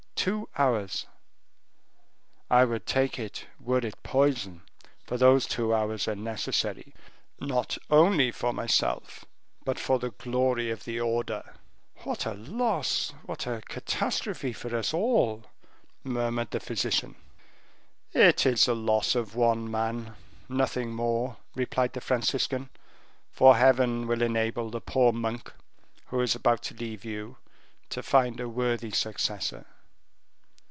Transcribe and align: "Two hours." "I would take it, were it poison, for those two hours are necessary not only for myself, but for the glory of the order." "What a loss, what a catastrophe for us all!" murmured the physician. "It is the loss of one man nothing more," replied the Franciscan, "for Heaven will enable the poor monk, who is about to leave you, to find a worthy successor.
"Two 0.23 0.47
hours." 0.55 1.07
"I 2.47 2.63
would 2.63 2.85
take 2.85 3.17
it, 3.17 3.47
were 3.59 3.79
it 3.79 4.03
poison, 4.03 4.61
for 5.07 5.17
those 5.17 5.47
two 5.47 5.73
hours 5.73 6.07
are 6.07 6.13
necessary 6.13 6.93
not 7.39 7.79
only 7.89 8.29
for 8.31 8.53
myself, 8.53 9.25
but 9.65 9.79
for 9.79 9.97
the 9.97 10.11
glory 10.11 10.69
of 10.69 10.83
the 10.83 10.99
order." 10.99 11.55
"What 12.03 12.27
a 12.27 12.35
loss, 12.35 13.13
what 13.25 13.47
a 13.47 13.63
catastrophe 13.67 14.53
for 14.53 14.75
us 14.75 14.93
all!" 14.93 15.45
murmured 16.03 16.51
the 16.51 16.59
physician. 16.59 17.15
"It 18.13 18.45
is 18.45 18.65
the 18.65 18.75
loss 18.75 19.15
of 19.15 19.33
one 19.35 19.71
man 19.71 20.13
nothing 20.47 20.93
more," 20.93 21.37
replied 21.55 21.93
the 21.93 22.01
Franciscan, 22.01 22.69
"for 23.31 23.57
Heaven 23.57 24.05
will 24.05 24.21
enable 24.21 24.69
the 24.69 24.81
poor 24.81 25.11
monk, 25.11 25.51
who 26.09 26.21
is 26.21 26.35
about 26.35 26.61
to 26.63 26.75
leave 26.75 27.03
you, 27.03 27.37
to 27.89 28.03
find 28.03 28.39
a 28.39 28.47
worthy 28.47 28.91
successor. 28.91 29.65